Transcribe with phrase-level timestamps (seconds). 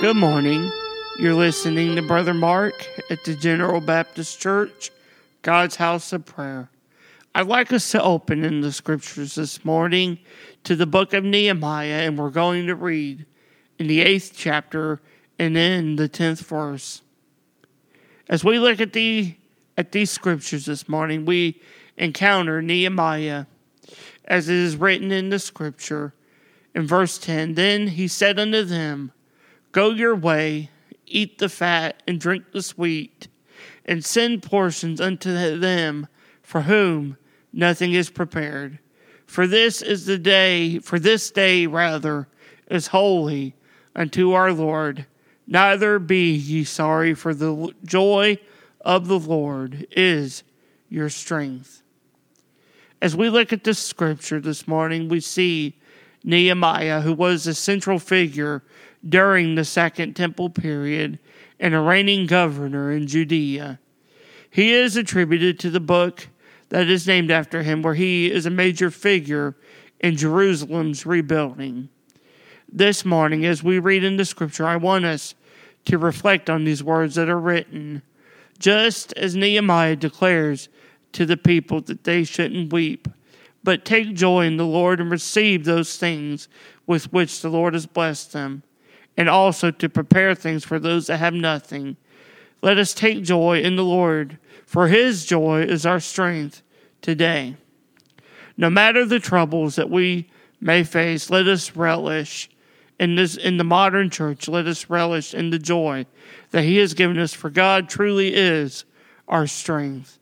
[0.00, 0.70] Good morning.
[1.18, 4.92] You're listening to Brother Mark at the General Baptist Church,
[5.42, 6.70] God's House of Prayer.
[7.34, 10.20] I'd like us to open in the scriptures this morning
[10.62, 13.26] to the book of Nehemiah, and we're going to read
[13.80, 15.00] in the eighth chapter
[15.36, 17.02] and in the tenth verse.
[18.28, 19.34] As we look at the
[19.76, 21.60] at these scriptures this morning, we
[21.96, 23.46] encounter Nehemiah
[24.26, 26.14] as it is written in the scripture
[26.72, 29.10] in verse 10 Then he said unto them,
[29.72, 30.70] Go your way,
[31.06, 33.28] eat the fat, and drink the sweet,
[33.84, 36.06] and send portions unto them
[36.42, 37.16] for whom
[37.52, 38.78] nothing is prepared.
[39.26, 42.28] For this is the day, for this day rather,
[42.70, 43.54] is holy
[43.94, 45.06] unto our Lord.
[45.46, 48.38] Neither be ye sorry, for the joy
[48.80, 50.44] of the Lord is
[50.88, 51.82] your strength.
[53.00, 55.78] As we look at this scripture this morning, we see
[56.24, 58.62] Nehemiah, who was a central figure
[59.06, 61.18] during the Second Temple period
[61.60, 63.78] and a reigning governor in Judea.
[64.50, 66.28] He is attributed to the book
[66.70, 69.56] that is named after him, where he is a major figure
[70.00, 71.88] in Jerusalem's rebuilding.
[72.70, 75.34] This morning, as we read in the scripture, I want us
[75.86, 78.02] to reflect on these words that are written,
[78.58, 80.68] just as Nehemiah declares
[81.12, 83.08] to the people that they shouldn't weep,
[83.64, 86.48] but take joy in the Lord and receive those things
[86.86, 88.62] with which the Lord has blessed them
[89.18, 91.96] and also to prepare things for those that have nothing.
[92.62, 96.62] Let us take joy in the Lord, for his joy is our strength
[97.02, 97.56] today.
[98.56, 100.30] No matter the troubles that we
[100.60, 102.48] may face, let us relish
[103.00, 106.06] in this in the modern church, let us relish in the joy
[106.50, 108.84] that he has given us, for God truly is
[109.26, 110.18] our strength.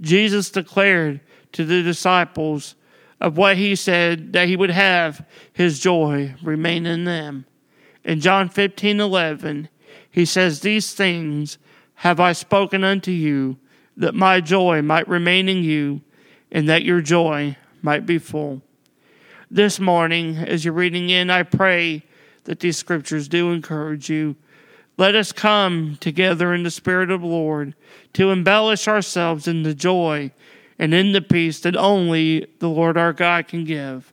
[0.00, 1.20] Jesus declared
[1.52, 2.76] to the disciples
[3.20, 7.44] of what he said that he would have his joy remain in them.
[8.06, 9.68] In John 15 11,
[10.08, 11.58] he says, These things
[11.96, 13.58] have I spoken unto you,
[13.96, 16.02] that my joy might remain in you,
[16.52, 18.62] and that your joy might be full.
[19.50, 22.04] This morning, as you're reading in, I pray
[22.44, 24.36] that these scriptures do encourage you.
[24.96, 27.74] Let us come together in the Spirit of the Lord
[28.12, 30.30] to embellish ourselves in the joy
[30.78, 34.12] and in the peace that only the Lord our God can give.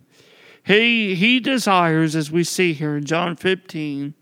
[0.63, 4.13] He, he desires, as we see here in John 15,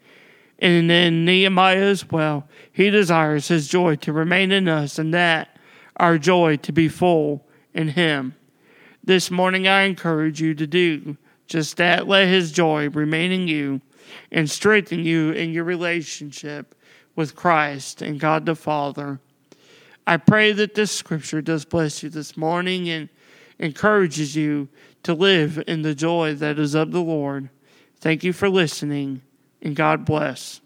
[0.59, 5.57] and in Nehemiah as well, he desires his joy to remain in us and that
[5.97, 8.35] our joy to be full in him.
[9.03, 12.07] This morning, I encourage you to do just that.
[12.07, 13.81] Let his joy remain in you
[14.31, 16.75] and strengthen you in your relationship
[17.15, 19.19] with Christ and God the Father.
[20.05, 23.09] I pray that this scripture does bless you this morning and
[23.61, 24.67] encourages you
[25.03, 27.49] to live in the joy that is of the Lord.
[27.99, 29.21] Thank you for listening,
[29.61, 30.60] and God bless.